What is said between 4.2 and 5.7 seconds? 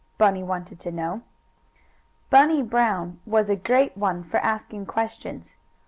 for asking questions.